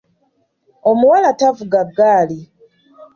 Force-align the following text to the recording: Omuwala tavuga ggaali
Omuwala 0.89 1.29
tavuga 1.39 1.79
ggaali 1.91 2.39